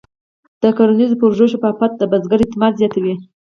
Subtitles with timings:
[0.61, 3.13] د کرنیزو پروژو شفافیت د بزګر اعتماد زیاتوي.